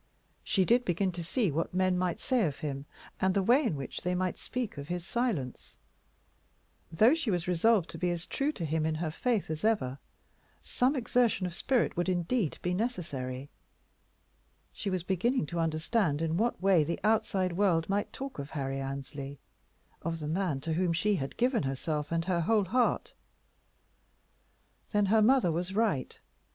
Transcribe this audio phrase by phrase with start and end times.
[0.43, 2.87] She did begin to see what men might say of him,
[3.19, 5.77] and the way in which they might speak of his silence,
[6.91, 9.99] though she was resolved to be as true to him in her faith as ever.
[10.59, 13.51] Some exertion of spirit would, indeed, be necessary.
[14.73, 18.79] She was beginning to understand in what way the outside world might talk of Harry
[18.79, 19.39] Annesley,
[20.01, 23.13] of the man to whom she had given herself and her whole heart.
[24.89, 26.19] Then her mother was right.